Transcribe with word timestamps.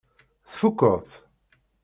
Tfukkeḍ-tt? 0.49 1.13